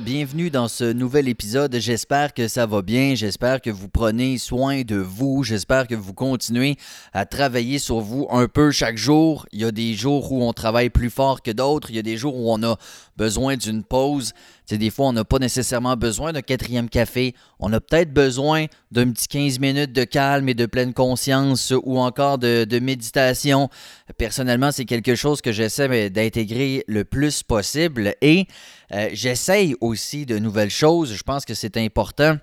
[0.00, 1.76] bienvenue dans ce nouvel épisode.
[1.78, 6.14] J'espère que ça va bien, j'espère que vous prenez soin de vous, j'espère que vous
[6.14, 6.76] continuez
[7.12, 9.44] à travailler sur vous un peu chaque jour.
[9.52, 12.02] Il y a des jours où on travaille plus fort que d'autres, il y a
[12.02, 12.78] des jours où on a
[13.18, 14.32] besoin d'une pause.
[14.68, 17.34] C'est des fois, on n'a pas nécessairement besoin d'un quatrième café.
[17.58, 21.98] On a peut-être besoin d'un petit 15 minutes de calme et de pleine conscience ou
[21.98, 23.70] encore de, de méditation.
[24.18, 28.46] Personnellement, c'est quelque chose que j'essaie d'intégrer le plus possible et
[28.92, 31.14] euh, j'essaye aussi de nouvelles choses.
[31.14, 32.36] Je pense que c'est important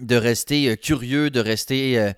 [0.00, 2.12] de rester euh, curieux, de rester euh,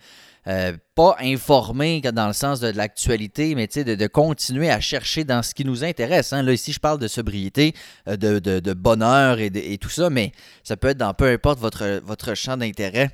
[0.47, 5.43] euh, pas informé dans le sens de, l'actualité, mais de, de continuer à chercher dans
[5.43, 6.33] ce qui nous intéresse.
[6.33, 6.43] Hein.
[6.43, 7.75] Là, ici, je parle de sobriété,
[8.09, 10.33] euh, de, de, bonheur et, tout ça, mais
[10.65, 13.11] ça peut être dans peu importe votre, votre champ d'intérêt.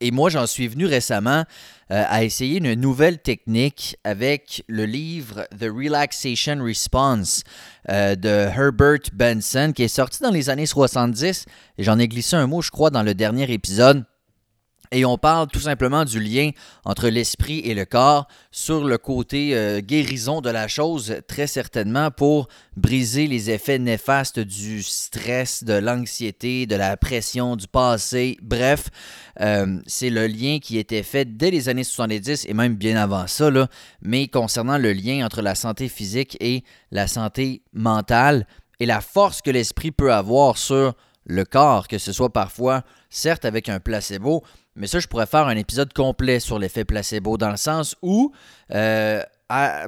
[0.00, 1.44] Et moi, j'en suis venu récemment
[1.90, 7.44] euh, à essayer une nouvelle technique avec le livre The Relaxation Response
[7.88, 11.44] de Herbert Benson, qui est sorti dans les années 70.
[11.78, 14.04] Et j'en ai glissé un mot, je crois, dans le dernier épisode.
[14.94, 16.50] Et on parle tout simplement du lien
[16.84, 22.10] entre l'esprit et le corps sur le côté euh, guérison de la chose, très certainement
[22.10, 28.36] pour briser les effets néfastes du stress, de l'anxiété, de la pression, du passé.
[28.42, 28.90] Bref,
[29.40, 33.26] euh, c'est le lien qui était fait dès les années 70 et même bien avant
[33.26, 33.68] ça, là,
[34.02, 38.46] mais concernant le lien entre la santé physique et la santé mentale
[38.78, 40.92] et la force que l'esprit peut avoir sur
[41.24, 44.42] le corps, que ce soit parfois, certes avec un placebo,
[44.74, 48.32] mais ça, je pourrais faire un épisode complet sur l'effet placebo, dans le sens où,
[48.72, 49.22] euh,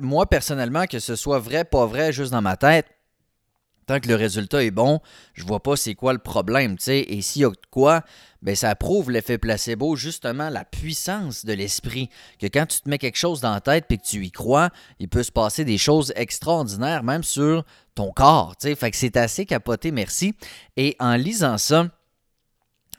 [0.02, 2.86] moi personnellement, que ce soit vrai, pas vrai, juste dans ma tête,
[3.86, 5.00] tant que le résultat est bon,
[5.34, 7.00] je vois pas c'est quoi le problème, tu sais.
[7.00, 8.02] Et s'il y a quoi,
[8.42, 12.10] ben ça prouve l'effet placebo, justement la puissance de l'esprit.
[12.38, 14.70] Que quand tu te mets quelque chose dans la tête et que tu y crois,
[14.98, 18.74] il peut se passer des choses extraordinaires, même sur ton corps, tu sais.
[18.74, 20.34] Fait que c'est assez capoté, merci.
[20.76, 21.88] Et en lisant ça,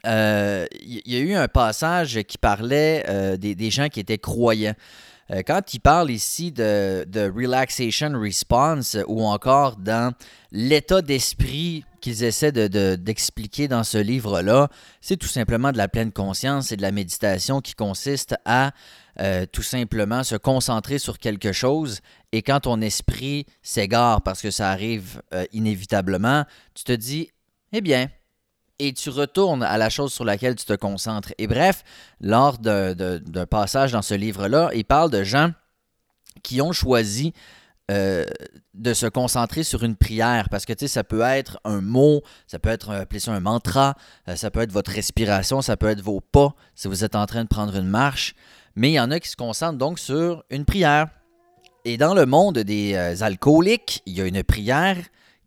[0.06, 4.76] il euh, y a eu un passage qui parlait euh, des, gens qui étaient croyants.
[5.32, 10.14] Euh, quand il parle ici de, relaxation response ou encore dans
[10.52, 14.70] l'état d'esprit qu'ils essaient d'expliquer dans ce livre-là,
[15.02, 18.72] c'est tout simplement de la pleine conscience et de la méditation qui consiste à
[19.52, 22.02] tout simplement se concentrer sur quelque chose
[22.32, 26.44] et quand ton esprit s'égare parce que ça arrive inévitablement,
[26.76, 27.32] tu te dis,
[27.72, 28.10] eh bien,
[28.80, 31.34] et tu retournes à la chose sur laquelle tu te concentres.
[31.38, 31.84] Et bref,
[32.20, 35.52] lors d'un passage dans ce livre-là, il parle de gens
[36.44, 37.34] qui ont choisi
[37.92, 38.26] euh,
[38.74, 42.24] de se concentrer sur une prière parce que tu sais ça peut être un mot,
[42.48, 43.96] ça peut être appelé ça un mantra,
[44.28, 47.28] euh, ça peut être votre respiration, ça peut être vos pas si vous êtes en
[47.28, 48.34] train de prendre une marche,
[48.76, 51.10] mais il y en a qui se concentrent donc sur une prière.
[51.86, 54.98] Et dans le monde des euh, alcooliques, il y a une prière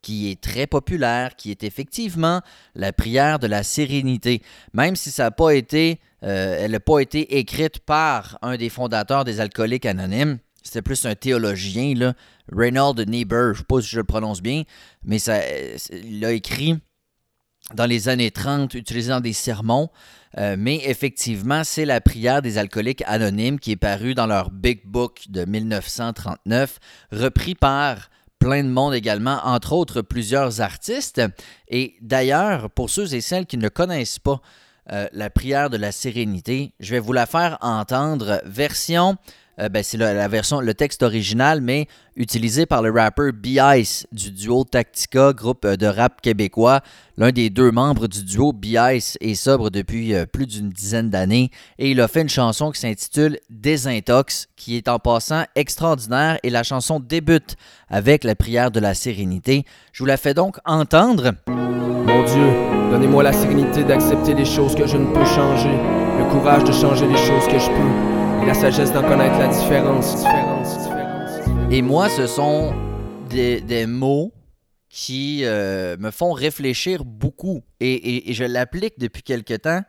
[0.03, 2.41] qui est très populaire, qui est effectivement
[2.75, 4.43] la prière de la sérénité.
[4.73, 8.69] Même si ça n'a pas été, euh, elle n'a pas été écrite par un des
[8.69, 12.15] fondateurs des Alcooliques Anonymes, c'était plus un théologien, là,
[12.53, 14.65] Reynold Niebuhr, je ne sais pas si je le prononce bien,
[15.03, 15.41] mais ça,
[15.93, 16.79] il l'a écrit
[17.75, 19.91] dans les années 30, utilisé dans des sermons.
[20.37, 24.83] Euh, mais effectivement, c'est la prière des alcooliques anonymes qui est parue dans leur Big
[24.85, 26.79] Book de 1939,
[27.13, 31.21] repris par plein de monde également, entre autres plusieurs artistes.
[31.69, 34.41] Et d'ailleurs, pour ceux et celles qui ne connaissent pas
[34.91, 39.17] euh, la prière de la sérénité, je vais vous la faire entendre version
[39.61, 41.87] euh, ben, c'est la, version, le texte original, mais
[42.17, 46.81] utilisé par le rappeur B-Ice du duo Tactica, groupe euh, de rap québécois.
[47.17, 51.51] L'un des deux membres du duo B-Ice est sobre depuis euh, plus d'une dizaine d'années
[51.79, 56.51] et il a fait une chanson qui s'intitule Désintox, qui est en passant extraordinaire et
[56.51, 57.57] la chanson débute
[57.89, 59.65] avec la prière de la sérénité.
[59.93, 61.33] Je vous la fais donc entendre.
[61.49, 65.77] Mon Dieu, donnez-moi la sérénité d'accepter les choses que je ne peux changer,
[66.19, 68.18] le courage de changer les choses que je peux
[68.49, 70.25] la sagesse d'en connaître la différence.
[71.71, 72.75] Et moi, ce sont
[73.29, 74.33] des, mots
[74.89, 77.63] qui euh, me font réfléchir beaucoup.
[77.79, 79.83] Et, je l'applique depuis quelque temps.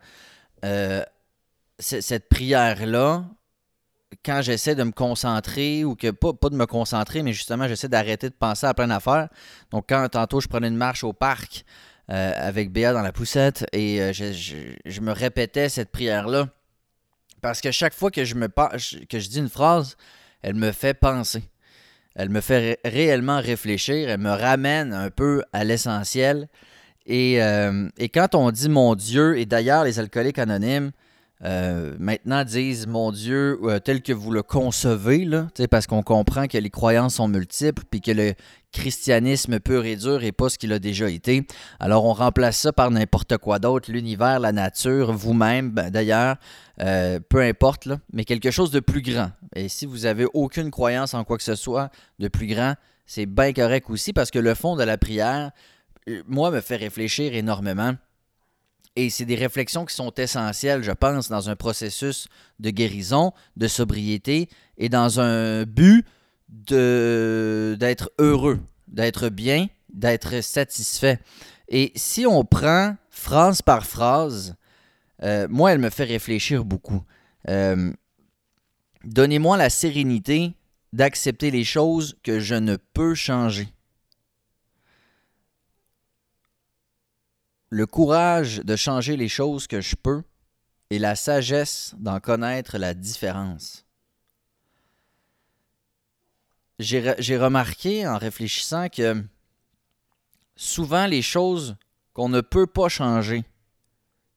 [0.65, 1.01] Euh,
[1.79, 3.23] cette prière-là,
[4.25, 8.27] quand j'essaie de me concentrer, ou que pas, de me concentrer, mais justement, j'essaie d'arrêter
[8.27, 9.29] de penser à plein d'affaires.
[9.71, 11.63] Donc, quand tantôt je prenais une marche au parc
[12.12, 16.50] euh, avec Béa dans la poussette et je, me répétais cette prière-là,
[17.41, 19.97] parce que chaque fois que je, me que je dis une phrase,
[20.41, 21.44] elle me fait penser.
[22.15, 24.09] Elle me fait réellement réfléchir.
[24.09, 26.47] Elle me ramène un peu à l'essentiel.
[27.06, 30.91] Et, euh, et, quand on dit mon Dieu, et d'ailleurs, les alcooliques anonymes
[31.45, 36.47] euh, maintenant disent mon Dieu euh, tel que vous le concevez, là, parce qu'on comprend
[36.47, 38.33] que les croyances sont multiples, puis que le
[38.74, 41.47] christianisme pur et dur n'est pas ce qu'il a déjà été.
[41.80, 46.36] Alors on remplace ça par n'importe quoi d'autre, l'univers, la nature, vous-même, ben, d'ailleurs,
[46.81, 49.31] euh, peu importe, mais quelque chose de plus grand.
[49.56, 51.89] Et si vous avez aucune croyance en quoi que ce soit
[52.19, 52.75] de plus grand,
[53.06, 55.51] c'est bien correct aussi, parce que le fond de la prière,
[56.27, 57.94] moi, me fait réfléchir énormément.
[59.00, 62.28] Et c'est des réflexions qui sont essentielles, je pense, dans un processus
[62.60, 66.06] de guérison, de sobriété et dans un but
[66.50, 68.60] d'être heureux,
[68.90, 71.18] d'être bien, d'être satisfait.
[71.69, 74.57] Et si on prend phrase par phrase,
[75.24, 77.01] euh, moi, elle me fait réfléchir beaucoup.
[77.48, 77.94] Euh,
[79.06, 80.56] donnez-moi la sérénité
[80.92, 83.69] d'accepter les choses que je ne peux changer.
[87.69, 90.24] Le courage de changer les choses que je peux
[90.89, 93.86] et la sagesse d'en connaître la différence.
[96.80, 99.21] J'ai remarqué en réfléchissant que
[100.56, 101.75] souvent les choses
[102.13, 103.44] qu'on ne peut pas changer,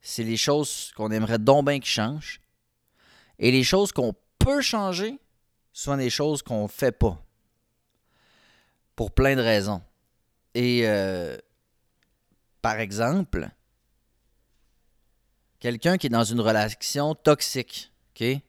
[0.00, 2.40] c'est les choses qu'on aimerait donc bien qui changent.
[3.38, 5.18] Et les choses qu'on peut changer
[5.72, 7.24] sont des choses qu'on ne fait pas.
[8.96, 9.82] Pour plein de raisons.
[10.54, 11.38] Et euh,
[12.62, 13.48] par exemple,
[15.58, 17.90] quelqu'un qui est dans une relation toxique?
[18.14, 18.40] Qui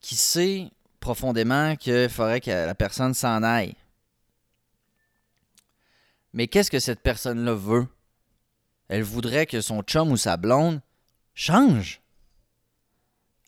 [0.00, 0.70] sait
[1.00, 3.74] profondément qu'il faudrait que la personne s'en aille.
[6.32, 7.88] Mais qu'est-ce que cette personne-là veut?
[8.86, 10.80] Elle voudrait que son chum ou sa blonde
[11.34, 12.00] change.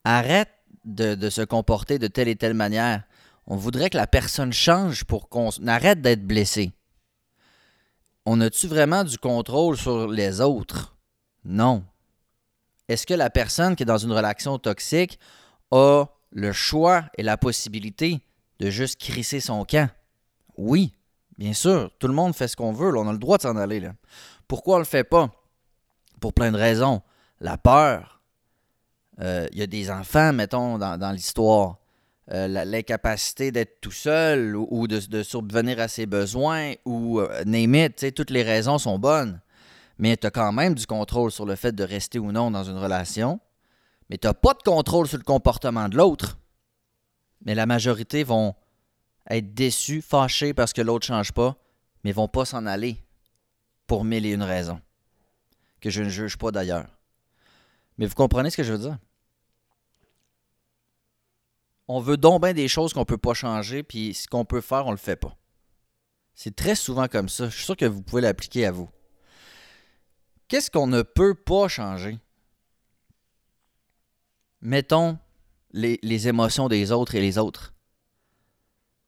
[0.03, 0.51] Arrête
[0.85, 3.05] de, de, se comporter de telle et telle manière.
[3.47, 6.73] On voudrait que la personne change pour qu'on arrête d'être blessé
[8.27, 10.97] on a-tu vraiment du contrôle sur les autres?
[11.45, 11.85] Non.
[12.89, 15.19] Est-ce que la personne qui est dans une relation toxique
[15.71, 18.21] a le choix et la possibilité
[18.61, 19.91] de juste crisser son camp?
[20.57, 20.93] Oui,
[21.39, 21.91] bien sûr.
[21.99, 22.97] Tout le monde fait ce qu'on veut.
[22.97, 23.81] on a le droit de s'en aller.
[23.81, 23.95] Là.
[24.47, 25.31] Pourquoi on ne le fait pas?
[26.21, 27.03] Pour plein de raisons.
[27.41, 28.21] La peur.
[29.21, 31.79] Euh, il y a des enfants, mettons, dans l'histoire.
[32.33, 37.45] Euh, l'incapacité d'être tout seul ou, de, subvenir à ses besoins ou euh,
[38.17, 39.41] toutes les raisons sont bonnes.
[39.99, 42.65] Mais tu as quand même du contrôle sur le fait de rester ou non dans
[42.65, 43.39] une relation.
[44.09, 46.39] Mais tu n'as pas de contrôle sur le comportement de l'autre.
[47.45, 48.55] Mais la majorité vont
[49.29, 51.57] être déçus, fâchés parce que l'autre ne change pas,
[52.03, 52.97] mais vont pas s'en aller
[53.87, 54.81] pour mille et une raisons.
[55.83, 56.87] Que je ne juge pas d'ailleurs.
[57.99, 58.99] Mais vous comprenez ce que je veux dire?
[61.89, 64.87] On veut donc bien des choses qu'on peut pas changer, puis ce qu'on peut faire,
[64.87, 65.37] on le fait pas.
[66.35, 67.49] C'est très souvent comme ça.
[67.49, 68.89] Je suis sûr que vous pouvez l'appliquer à vous.
[70.49, 72.19] Qu'est-ce qu'on ne peut pas changer?
[74.61, 75.19] Mettons
[75.73, 77.75] les, les, émotions des autres et les autres.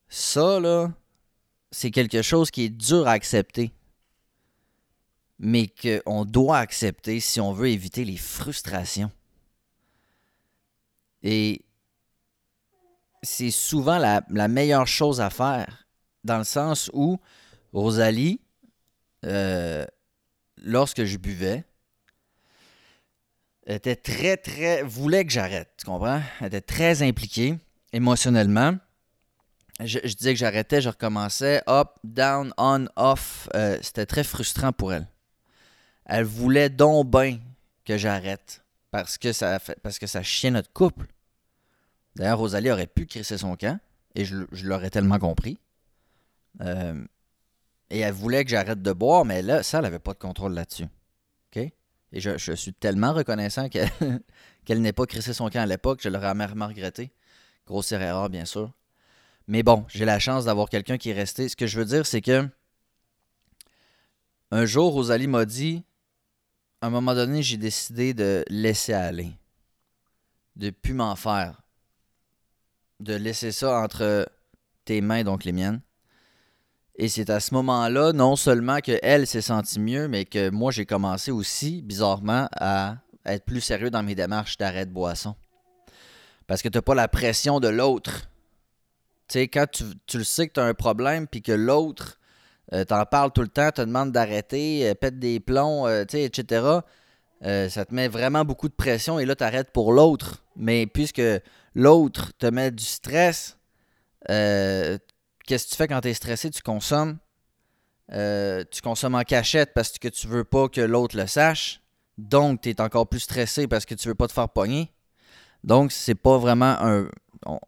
[0.08, 0.92] Ça, là,
[1.70, 3.72] c'est quelque chose qui est dur à accepter.
[5.38, 9.10] Mais qu'on doit accepter si on veut éviter les frustrations.
[11.22, 11.63] Et
[13.24, 15.86] c'est souvent la, meilleure chose à faire,
[16.22, 17.18] dans le sens où
[17.72, 18.40] Rosalie,
[19.24, 19.84] euh,
[20.56, 21.64] lorsque je buvais,
[23.66, 24.82] était très, très.
[24.82, 26.20] voulait que j'arrête, tu comprends?
[26.40, 27.58] Elle était très impliquée
[27.93, 28.76] émotionnellement.
[29.81, 33.48] Je, disais que j'arrêtais, je recommençais, up, down, on, off.
[33.54, 35.08] Euh, c'était très frustrant pour elle.
[36.04, 37.40] Elle voulait donc bien
[37.84, 41.06] que j'arrête parce que ça parce que ça notre couple.
[42.16, 43.78] D'ailleurs, Rosalie aurait pu crisser son camp,
[44.14, 45.58] et je, l'aurais tellement compris.
[46.60, 47.04] Euh,
[47.90, 50.54] et elle voulait que j'arrête de boire, mais là, ça, elle n'avait pas de contrôle
[50.54, 50.86] là-dessus.
[52.14, 53.68] Et je, suis tellement reconnaissant
[54.64, 57.10] qu'elle n'ait pas crissé son camp à l'époque, je l'aurais amèrement regretté.
[57.66, 58.72] Grosse erreur, bien sûr.
[59.48, 61.48] Mais bon, j'ai la chance d'avoir quelqu'un qui est resté.
[61.48, 62.48] Ce que je veux dire, c'est que
[64.52, 65.82] un jour, Rosalie m'a dit,
[66.80, 69.32] à un moment donné, j'ai décidé de laisser aller,
[70.54, 71.62] de plus m'en faire
[73.05, 74.27] de laisser ça entre
[74.84, 75.81] tes mains, donc les miennes.
[76.96, 80.87] Et c'est à ce moment-là, non seulement qu'elle s'est sentie mieux, mais que moi, j'ai
[80.87, 82.96] commencé aussi, bizarrement, à
[83.27, 85.34] être plus sérieux dans mes démarches d'arrêt de boisson.
[86.46, 88.29] Parce que tu n'as pas la pression de l'autre.
[89.29, 92.19] Tu sais, quand tu, le sais que tu as un problème, puis que l'autre
[92.73, 96.19] euh, t'en parle tout le temps, te demande d'arrêter, euh, pète des plombs, euh, tu
[96.19, 96.79] sais, etc.,
[97.69, 100.43] ça te met vraiment beaucoup de pression et là, tu arrêtes pour l'autre.
[100.56, 101.20] Mais puisque
[101.74, 103.58] l'autre te met du stress,
[104.31, 104.98] euh,
[105.46, 106.50] qu'est-ce que tu fais quand tu es stressé?
[106.50, 107.19] Tu consommes.
[108.12, 111.81] Euh, tu consommes en cachette parce que tu veux pas que l'autre le sache.
[112.19, 114.93] Donc, tu es encore plus stressé parce que tu veux pas te faire pogner.
[115.64, 117.08] Donc, c'est pas vraiment un.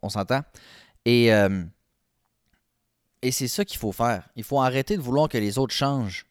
[0.01, 0.41] On, s'entend?
[1.05, 1.63] Et, euh,
[3.21, 4.29] et c'est ça qu'il faut faire.
[4.35, 6.25] Il faut arrêter de vouloir que les autres changent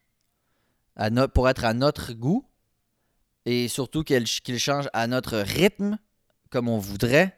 [0.95, 2.45] à pour être à notre goût
[3.45, 4.27] et surtout qu'ils
[4.59, 5.97] changent à notre rythme
[6.49, 7.37] comme on voudrait.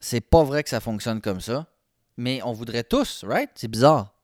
[0.00, 1.66] C'est pas vrai que ça fonctionne comme ça.
[2.16, 3.50] Mais on voudrait tous, right?
[3.54, 4.14] C'est bizarre.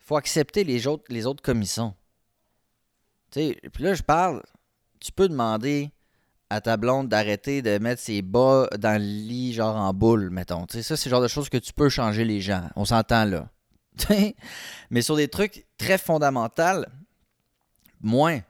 [0.00, 1.94] Il faut accepter les autres, les autres comme ils sont.
[3.32, 4.42] puis là, je parle.
[5.00, 5.90] Tu peux demander
[6.50, 10.66] à ta blonde d'arrêter de mettre ses bas dans le lit, genre en boule, mettons.
[10.68, 12.68] ça, c'est le genre de choses que tu peux changer les gens.
[12.74, 13.48] On s'entend là.
[14.90, 16.84] Mais sur des trucs très fondamentaux,
[18.00, 18.40] moins.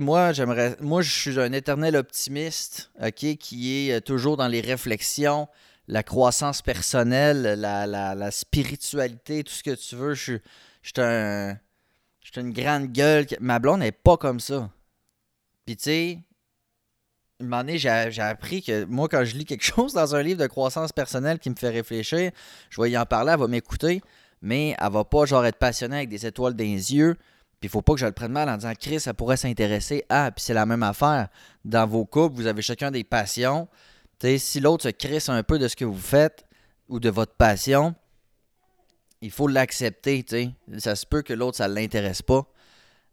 [0.00, 0.76] Moi, j'aimerais.
[0.80, 5.48] Moi, je suis un éternel optimiste, OK, qui est euh, toujours dans les réflexions,
[5.88, 10.14] la croissance personnelle, la, spiritualité, tout ce que tu veux.
[10.14, 10.38] Je
[10.82, 11.58] suis un.
[12.22, 13.26] Je suis une grande gueule.
[13.40, 14.70] Ma blonde n'est pas comme ça.
[15.64, 16.18] Puis, tu sais,
[17.40, 20.40] un moment donné, j'ai appris que moi, quand je lis quelque chose dans un livre
[20.40, 22.30] de croissance personnelle qui me fait réfléchir,
[22.68, 24.02] je vais y en parler, elle va m'écouter,
[24.42, 27.16] mais elle va pas genre être passionnée avec des étoiles dans les yeux.
[27.60, 30.04] Puis il faut pas que je le prenne mal en disant Chris, ça pourrait s'intéresser
[30.08, 30.30] à.
[30.30, 31.28] Puis c'est la même affaire.
[31.66, 33.68] Dans vos couples, vous avez chacun des passions.
[34.18, 36.46] sais, si l'autre se crisse un peu de ce que vous faites
[36.88, 37.94] ou de votre passion,
[39.20, 40.24] il faut l'accepter.
[40.78, 42.46] Ça se peut que l'autre, ça ne l'intéresse pas.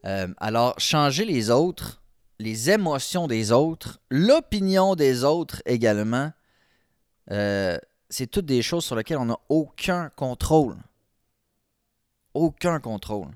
[0.05, 2.01] Euh, alors, changer les autres,
[2.39, 6.31] les émotions des autres, l'opinion des autres également,
[7.31, 7.77] euh,
[8.09, 10.77] c'est toutes des choses sur lesquelles on n'a aucun contrôle.
[12.33, 13.31] Aucun contrôle.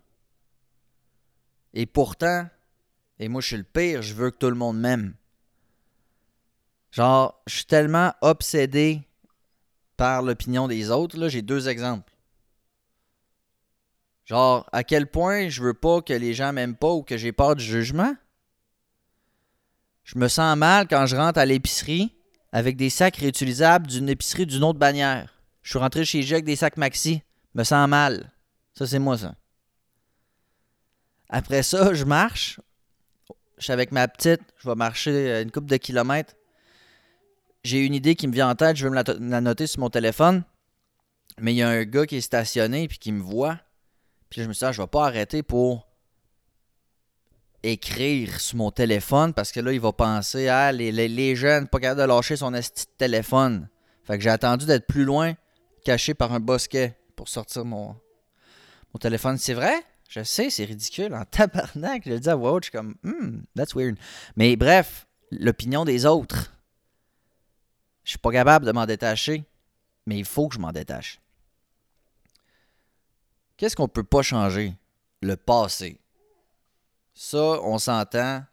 [1.73, 2.47] Et pourtant,
[3.19, 5.15] et moi je suis le pire, je veux que tout le monde m'aime.
[6.91, 9.01] Genre, je suis tellement obsédé
[9.95, 11.17] par l'opinion des autres.
[11.17, 12.11] Là, j'ai deux exemples.
[14.25, 17.31] Genre, à quel point je veux pas que les gens m'aiment pas ou que j'ai
[17.31, 18.15] peur du jugement?
[20.03, 22.13] Je me sens mal quand je rentre à l'épicerie
[22.51, 25.41] avec des sacs réutilisables d'une épicerie d'une autre bannière.
[25.61, 27.21] Je suis rentré chez J avec des sacs maxi.
[27.53, 28.31] Je me sens mal.
[28.73, 29.35] Ça, c'est moi, ça.
[31.31, 32.59] Après ça, je marche.
[33.57, 34.41] Je suis avec ma petite.
[34.57, 36.35] Je vais marcher une couple de kilomètres.
[37.63, 38.75] J'ai une idée qui me vient en tête.
[38.75, 40.43] Je vais me la, noter sur mon téléphone.
[41.39, 43.57] Mais il y a un gars qui est stationné puis qui me voit.
[44.29, 45.87] Puis je me suis dit, ah, je vais pas arrêter pour
[47.63, 51.79] écrire sur mon téléphone parce que là, il va penser à les, les, jeunes, pas
[51.79, 53.69] capable de lâcher son esti téléphone.
[54.03, 55.33] Fait que j'ai attendu d'être plus loin,
[55.85, 57.95] caché par un bosquet, pour sortir mon
[58.99, 59.37] téléphone.
[59.37, 59.85] C'est vrai?
[60.11, 61.13] Je sais, c'est ridicule.
[61.13, 63.97] En tabarnak, je le dis à voix je suis comme, hmm, that's weird.
[64.35, 66.53] Mais bref, l'opinion des autres.
[68.03, 69.45] Je suis pas capable de m'en détacher,
[70.05, 71.21] mais il faut que je m'en détache.
[73.55, 74.75] Qu'est-ce qu'on peut pas changer?
[75.21, 75.97] Le passé.
[77.13, 78.43] Ça, on s'entend.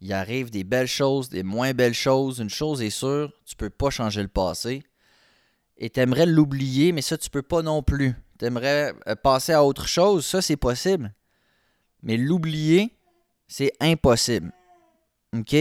[0.00, 2.38] Il arrive des belles choses, des moins belles choses.
[2.38, 4.84] Une chose est sûre, tu peux pas changer le passé.
[5.78, 9.52] Et tu aimerais l'oublier, mais ça, tu peux pas non plus tu aimerais euh, passer
[9.52, 11.12] à autre chose, ça c'est possible.
[12.02, 12.96] Mais l'oublier,
[13.46, 14.50] c'est impossible.
[15.36, 15.54] OK?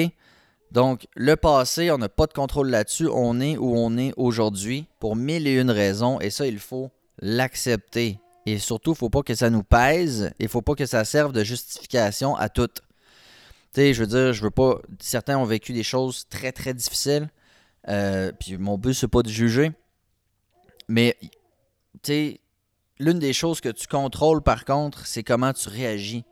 [0.71, 3.07] Donc, le passé, on n'a pas de contrôle là-dessus.
[3.11, 6.21] On est où on est aujourd'hui pour mille et une raisons.
[6.21, 8.19] Et ça, il faut l'accepter.
[8.45, 10.31] Et surtout, il ne faut pas que ça nous pèse.
[10.39, 12.67] Il ne faut pas que ça serve de justification à tout.
[12.67, 12.81] Tu
[13.73, 14.79] sais, je veux dire, je veux pas.
[14.99, 17.29] Certains ont vécu des choses très, très difficiles.
[17.87, 19.71] Euh, puis mon but, c'est pas de juger.
[20.87, 21.29] Mais, tu
[22.03, 22.39] sais,
[22.99, 26.25] L'une des choses que tu contrôles, par contre, c'est comment tu réagis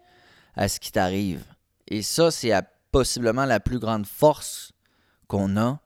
[0.56, 1.44] à ce qui t'arrive.
[1.88, 2.52] Et ça, c'est
[2.92, 4.74] possiblement la plus grande force
[5.28, 5.80] qu'on a.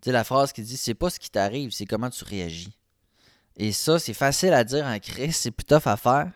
[0.00, 2.76] Tu sais, la phrase qui dit c'est pas ce qui t'arrive, c'est comment tu réagis.
[3.56, 6.30] Et ça, c'est facile à dire en crise, c'est plus tough à faire,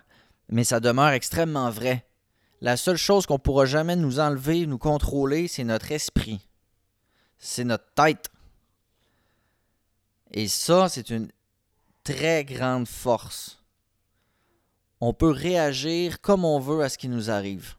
[0.49, 2.07] mais ça demeure extrêmement vrai.
[2.61, 6.47] La seule chose qu'on pourra jamais nous enlever, nous contrôler, c'est notre esprit.
[7.39, 8.31] C'est notre tête.
[10.31, 11.31] Et ça, c'est une
[12.07, 13.61] très grande force.
[15.01, 17.75] On peut réagir comme on veut à ce qui nous arrive.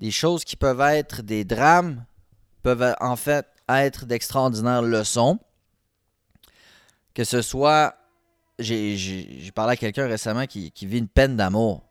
[0.00, 2.04] Des choses qui peuvent être des drames
[2.62, 5.38] peuvent en fait être d'extraordinaires leçons.
[7.14, 7.94] Que ce soit,
[8.58, 11.84] j'ai parlé à quelqu'un récemment qui, vit une peine d'amour.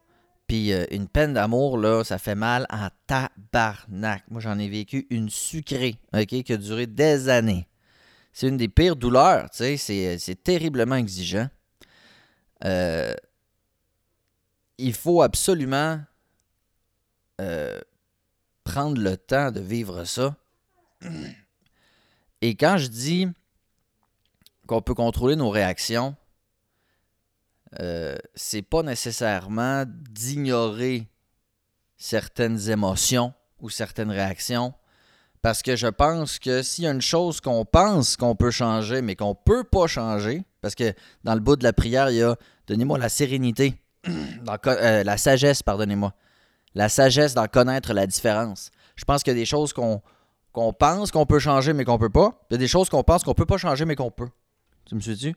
[0.45, 4.23] Puis euh, une peine d'amour, là, ça fait mal en tabarnak.
[4.29, 7.67] Moi, j'en ai vécu une sucrée, OK, qui a duré des années.
[8.39, 11.50] C'est une des pires douleurs, tu sais, c'est terriblement exigeant.
[12.65, 13.15] Euh,
[14.77, 16.00] il faut absolument
[17.41, 17.82] euh,
[18.63, 20.36] prendre le temps de vivre ça.
[22.41, 23.27] Et quand je dis
[24.67, 26.15] qu'on peut contrôler nos réactions,
[27.79, 31.08] euh, c'est pas nécessairement d'ignorer
[31.98, 34.75] certaines émotions ou certaines réactions.
[35.41, 39.01] Parce que je pense que s'il y a une chose qu'on pense qu'on peut changer,
[39.01, 42.17] mais qu'on ne peut pas changer, parce que dans le bout de la prière, il
[42.17, 42.36] y a
[42.67, 46.13] Donnez-moi la sérénité, euh, la sagesse, pardonnez-moi.
[46.75, 48.72] La sagesse d'en connaître la différence.
[48.96, 50.01] Je pense qu'il y a des choses qu'on
[50.74, 52.46] pense qu'on peut changer, mais qu'on ne peut pas.
[52.50, 54.27] Il y a des choses qu'on pense qu'on ne peut pas changer, mais qu'on peut.
[54.86, 55.34] Tu me suis-tu?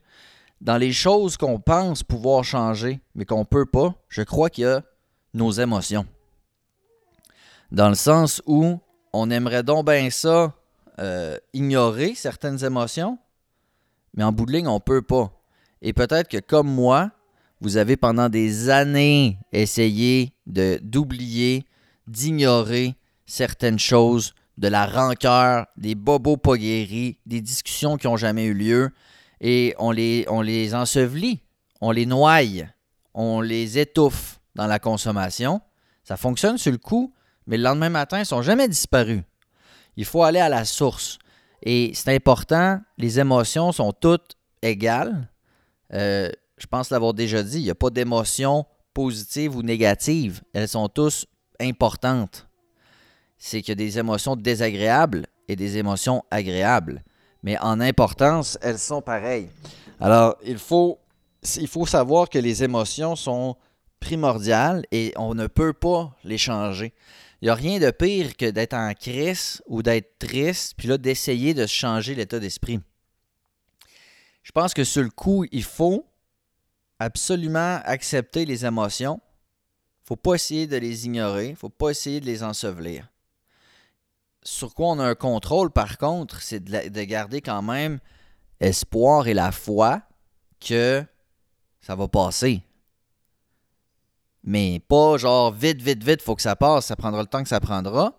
[0.61, 4.64] Dans les choses qu'on pense pouvoir changer, mais qu'on ne peut pas, je crois qu'il
[4.64, 4.83] y a
[5.33, 6.04] nos émotions.
[7.71, 8.80] Dans le sens où
[9.12, 10.55] on aimerait donc bien ça
[10.99, 13.19] euh, ignorer certaines émotions,
[14.14, 15.33] mais en bout de ligne, on ne peut pas.
[15.83, 17.11] Et peut-être que comme moi,
[17.61, 21.64] vous avez pendant des années essayé d'oublier,
[22.07, 22.95] d'ignorer
[23.26, 28.55] certaines choses, de la rancœur, des bobos pas guéris, des discussions qui n'ont jamais eu
[28.55, 28.90] lieu,
[29.40, 31.40] et on les, on les ensevelit,
[31.81, 32.40] on les noie,
[33.14, 35.62] on les étouffe dans la consommation.
[36.05, 37.14] Ça fonctionne sur le coup,
[37.47, 39.23] mais le lendemain matin, ils sont jamais disparus.
[39.97, 41.18] Il faut aller à la source.
[41.62, 45.28] Et c'est important, les émotions sont toutes égales.
[45.92, 50.42] Euh, je pense l'avoir déjà dit, il n'y a pas d'émotions positives ou négatives.
[50.52, 51.26] Elles sont tous
[51.61, 52.47] importantes.
[53.38, 57.02] C'est qu'il y a des émotions désagréables et des émotions agréables.
[57.42, 59.49] Mais en importance, elles sont pareilles.
[59.99, 60.99] Alors, il faut,
[61.56, 63.56] il faut savoir que les émotions sont
[63.99, 66.92] primordiales et on ne peut pas les changer.
[67.40, 70.99] Il n'y a rien de pire que d'être en crise ou d'être triste, puis là,
[70.99, 72.80] d'essayer de changer l'état d'esprit.
[74.42, 76.06] Je pense que sur le coup, il faut
[76.99, 79.20] absolument accepter les émotions.
[79.23, 81.47] Il ne faut pas essayer de les ignorer.
[81.47, 83.09] Il ne faut pas essayer de les ensevelir.
[84.42, 88.00] Sur quoi on a un contrôle, par contre, c'est de, garder quand même
[88.59, 90.02] espoir et la foi
[90.61, 91.04] que
[91.80, 92.62] ça va passer.
[94.42, 97.49] Mais pas genre vite, vite, vite, faut que ça passe, ça prendra le temps que
[97.49, 98.14] ça prendra.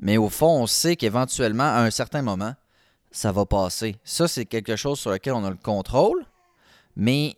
[0.00, 2.54] Mais au fond, on sait qu'éventuellement, à un certain moment,
[3.10, 3.96] ça va passer.
[4.04, 6.24] Ça, c'est quelque chose sur lequel on a le contrôle,
[6.96, 7.36] mais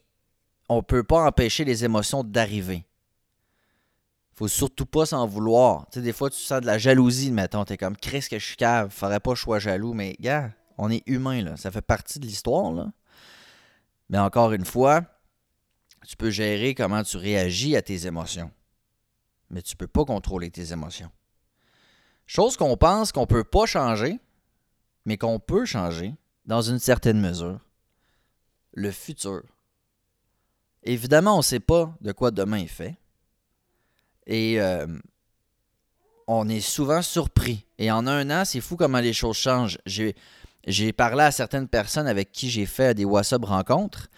[0.69, 2.85] on ne peut pas empêcher les émotions d'arriver.
[4.35, 5.87] Faut surtout pas s'en vouloir.
[5.93, 7.65] Tu sais, des fois, tu sens de la jalousie, mettons.
[7.65, 9.95] T'es comme, Chris, que je suis cave, faudrait pas que je sois jaloux.
[9.95, 11.57] Mais, gars, on est humain, là.
[11.57, 12.91] Ça fait partie de l'histoire, là.
[14.11, 15.03] Mais encore une fois,
[16.07, 18.51] tu peux gérer comment tu réagis à tes émotions.
[19.51, 21.11] Mais tu ne peux pas contrôler tes émotions.
[22.27, 24.19] Chose qu'on pense qu'on ne peut pas changer,
[25.05, 26.15] mais qu'on peut changer
[26.47, 27.61] dans une certaine mesure.
[28.73, 29.43] Le futur.
[30.83, 32.97] Évidemment, on ne sait pas de quoi demain est fait.
[34.27, 34.87] Et euh,
[36.27, 37.67] on est souvent surpris.
[37.79, 39.79] Et en un an, c'est fou comment les choses changent.
[39.87, 44.09] J'ai parlé à certaines personnes avec qui j'ai fait des WhatsApp rencontres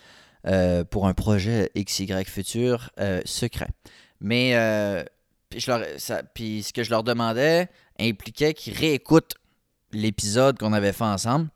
[0.47, 3.69] euh, pour un projet XY futur euh, secret.
[4.21, 5.05] Mais
[5.51, 5.65] puis,
[6.35, 9.35] puis ce que je leur demandais impliquait qu'ils réécoutent
[9.93, 11.49] l'épisode qu'on avait fait ensemble.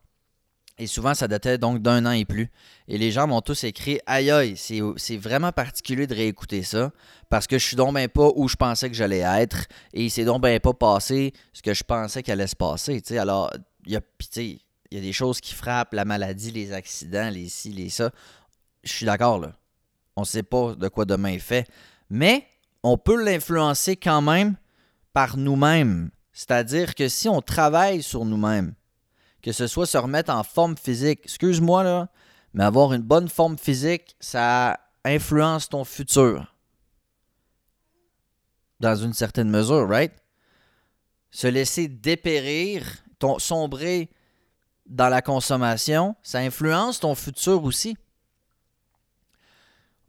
[0.81, 2.51] Et souvent, ça datait donc d'un an et plus.
[2.89, 6.91] Et les gens m'ont tous écrit Aïe aïe, c'est vraiment particulier de réécouter ça
[7.29, 10.25] parce que je suis donc bien pas où je pensais que j'allais être et c'est
[10.25, 13.03] donc bien pas passé ce que je pensais qu'elle allait se passer.
[13.19, 13.53] Alors,
[13.85, 14.01] il y, a,
[14.37, 14.59] il
[14.91, 18.11] y a des choses qui frappent la maladie, les accidents, les ci, les ça.
[18.83, 19.53] Je suis d'accord là.
[20.17, 21.67] On sait pas de quoi demain est fait.
[22.09, 22.47] Mais
[22.83, 24.57] on peut l'influencer quand même
[25.13, 26.11] par nous-mêmes.
[26.33, 28.75] C'est-à-dire que si on travaille sur nous-mêmes,
[29.43, 31.21] que ce soit se remettre en forme physique.
[31.25, 32.09] Excuse-moi, là,
[32.53, 36.55] mais avoir une bonne forme physique, ça influence ton futur.
[38.81, 40.13] Dans une certaine mesure, right?
[41.31, 42.85] Se laisser dépérir,
[43.39, 44.11] sombrer
[44.87, 47.97] dans la consommation, ça influence ton futur aussi.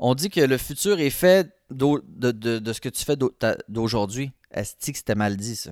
[0.04, 3.16] On dit que le futur est fait de, ce que tu fais
[3.70, 4.32] d'aujourd'hui.
[4.50, 5.72] Est-ce que c'était mal dit, ça?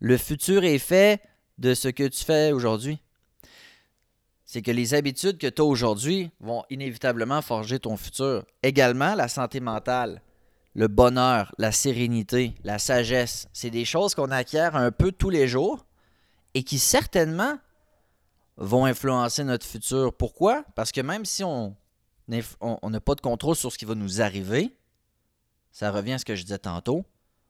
[0.00, 1.20] Le futur est fait
[1.58, 3.02] de ce que tu fais aujourd'hui.
[4.46, 8.46] C'est que les habitudes que tu as aujourd'hui vont inévitablement forger ton futur.
[8.62, 10.22] Également, la santé mentale,
[10.76, 15.48] le bonheur, la sérénité, la sagesse, c'est des choses qu'on acquiert un peu tous les
[15.48, 15.84] jours
[16.54, 17.58] et qui certainement
[18.56, 20.14] vont influencer notre futur.
[20.14, 20.64] Pourquoi?
[20.76, 21.74] Parce que même si on
[22.28, 24.76] n'a pas de contrôle sur ce qui va nous arriver,
[25.72, 27.04] ça revient à ce que je disais tantôt,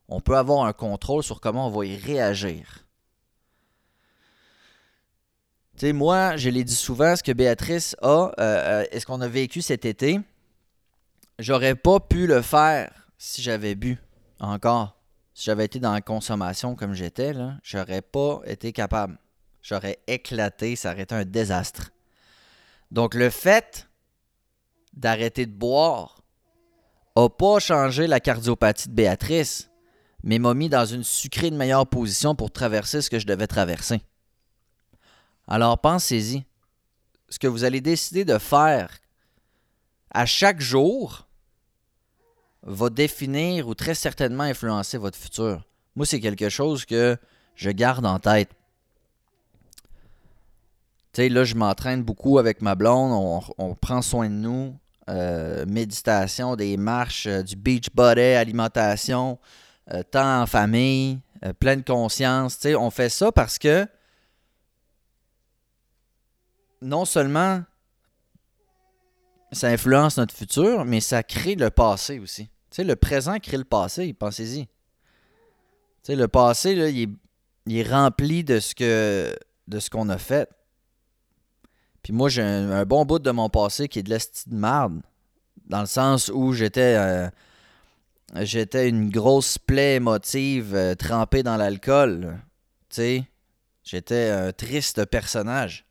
[0.09, 2.85] on peut avoir un contrôle sur comment on va y réagir.
[5.77, 9.21] Tu sais, moi, je l'ai dit souvent, ce que Béatrice a, euh, euh, ce qu'on
[9.21, 10.19] a vécu cet été,
[11.39, 13.99] j'aurais pas pu le faire si j'avais bu
[14.41, 14.97] encore.
[15.35, 19.19] Si j'avais été dans la consommation comme j'étais, là, j'aurais pas été capable.
[19.63, 21.91] J'aurais éclaté, ça aurait été un désastre.
[22.91, 23.88] Donc le fait
[24.99, 26.23] d'arrêter de boire
[27.17, 29.71] n'a pas changé la cardiopathie de Béatrice,
[30.23, 33.47] mais m'a mis dans une sucrée de meilleure position pour traverser ce que je devais
[33.47, 34.01] traverser.
[35.47, 36.45] Alors pensez-y.
[37.31, 38.99] Ce que vous allez décider de faire
[40.11, 41.27] à chaque jour
[42.63, 45.65] va définir ou très certainement influencer votre futur.
[45.97, 47.17] Moi, c'est quelque chose que
[47.55, 48.51] je garde en tête.
[51.13, 54.77] Tu sais, là, je m'entraîne beaucoup avec ma blonde, on, prend soin de nous.
[55.09, 59.39] Euh, méditation, des marches, euh, du beach body, alimentation,
[59.91, 61.21] euh, temps en famille,
[61.59, 62.59] pleine conscience.
[62.79, 63.87] On fait ça parce que
[66.83, 67.63] non seulement
[69.53, 72.51] ça influence notre futur, mais ça crée le passé aussi.
[72.77, 74.69] Le présent crée le passé, pensez-y.
[76.09, 77.17] Le passé, là, il,
[77.71, 79.35] est, rempli de ce que
[79.69, 80.49] de ce qu'on a fait.
[82.03, 85.01] Puis moi, j'ai un, bon bout de mon passé qui est de l'esti de marde.
[85.67, 87.29] Dans le sens où j'étais euh,
[88.37, 92.39] j'étais une grosse plaie émotive euh, trempée dans l'alcool.
[92.89, 93.25] Tu sais,
[93.83, 95.85] j'étais un triste personnage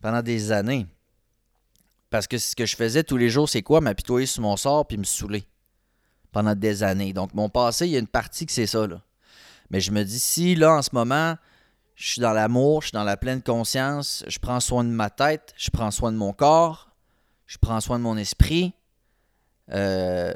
[0.00, 0.86] pendant des années.
[2.10, 3.80] Parce que ce que je faisais tous les jours, c'est quoi?
[3.80, 5.44] M'apitoyer sur mon sort puis me saouler.
[6.32, 7.12] Pendant des années.
[7.12, 9.02] Donc, mon passé, il y a une partie que c'est ça, là.
[9.70, 11.36] Mais je me dis, si là, en ce moment,
[11.98, 15.10] je suis dans l'amour, je suis dans la pleine conscience, je prends soin de ma
[15.10, 16.90] tête, je prends soin de mon corps,
[17.46, 18.72] je prends soin de mon esprit,
[19.72, 20.32] euh,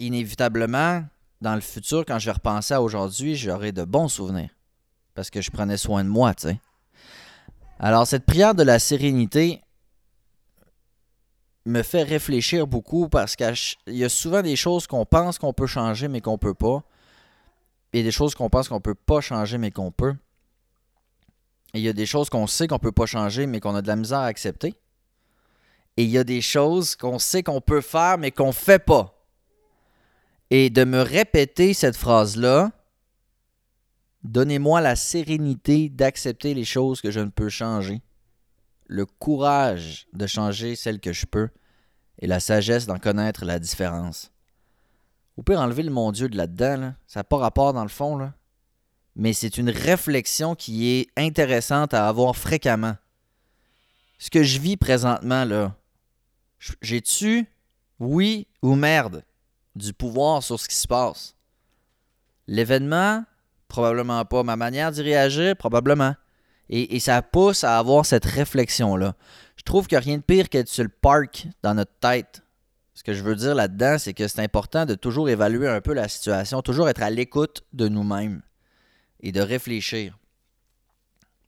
[0.00, 1.04] inévitablement,
[1.40, 4.50] dans le futur, quand je vais à aujourd'hui, j'aurai de bons souvenirs.
[5.14, 6.60] Parce que je prenais soin de moi, tu sais.
[7.78, 9.62] Alors, cette prière de la sérénité
[11.66, 13.54] me fait réfléchir beaucoup parce qu'il
[13.86, 16.82] y a souvent des choses qu'on pense qu'on peut changer mais qu'on peut pas.
[17.96, 20.14] Et des choses qu'on pense qu'on peut pas changer mais qu'on peut.
[21.74, 23.88] Il y a des choses qu'on sait qu'on peut pas changer mais qu'on a de
[23.88, 24.74] la misère à accepter.
[25.96, 29.26] Et il y a des choses qu'on sait qu'on peut faire mais qu'on fait pas.
[30.50, 32.70] Et de me répéter cette phrase-là,
[34.26, 38.02] Donnez-moi la sérénité d'accepter les choses que je ne peux changer,
[38.86, 41.48] le courage de changer celles que je peux,
[42.18, 44.32] et la sagesse d'en connaître la différence.
[45.36, 48.16] Au pire, enlever le mon Dieu de là-dedans, ça n'a pas rapport dans le fond,
[48.16, 48.32] là.
[49.14, 52.96] mais c'est une réflexion qui est intéressante à avoir fréquemment.
[54.18, 55.74] Ce que je vis présentement, là,
[56.80, 57.46] j'ai-tu,
[58.00, 59.24] oui ou merde,
[59.74, 61.34] du pouvoir sur ce qui se passe?
[62.46, 63.24] L'événement
[63.68, 64.42] Probablement pas.
[64.42, 66.14] Ma manière d'y réagir, probablement.
[66.68, 69.14] Et, ça pousse à avoir cette réflexion-là.
[69.56, 72.42] Je trouve a rien de pire qu'être sur le parc dans notre tête.
[72.96, 75.92] Ce que je veux dire là-dedans, c'est que c'est important de toujours évaluer un peu
[75.92, 78.40] la situation, toujours être à l'écoute de nous-mêmes
[79.20, 80.18] et de réfléchir.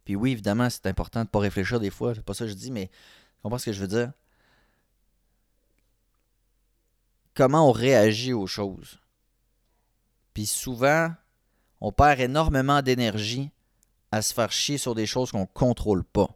[0.05, 2.51] Puis oui, évidemment, c'est important de ne pas réfléchir des fois, c'est pas ça que
[2.51, 4.13] je dis, mais tu comprends ce que je veux dire?
[7.33, 9.01] Comment on réagit aux choses?
[10.35, 11.15] Puis souvent,
[11.81, 13.51] on perd énormément d'énergie
[14.13, 16.29] à se faire chier sur des choses qu'on ne contrôle pas.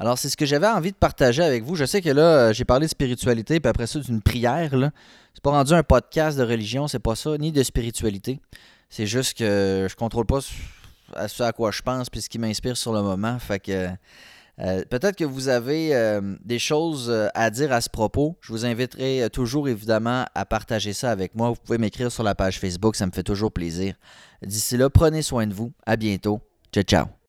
[0.00, 1.76] Alors, c'est ce que j'avais envie de partager avec vous.
[1.76, 4.76] Je sais que là, euh, j'ai parlé de spiritualité, puis après ça, d'une prière.
[4.76, 4.90] Là.
[5.34, 8.40] C'est pas rendu un podcast de religion, c'est pas ça, ni de spiritualité.
[8.88, 10.40] C'est juste que je contrôle pas
[11.14, 13.38] à ce à quoi je pense, puis ce qui m'inspire sur le moment.
[13.38, 13.88] Fait que
[14.60, 18.36] euh, peut-être que vous avez euh, des choses euh, à dire à ce propos.
[18.40, 21.50] Je vous inviterai toujours évidemment à partager ça avec moi.
[21.50, 23.94] Vous pouvez m'écrire sur la page Facebook, ça me fait toujours plaisir.
[24.42, 25.72] D'ici là, prenez soin de vous.
[25.86, 26.40] À bientôt.
[26.72, 27.10] Ciao, ciao.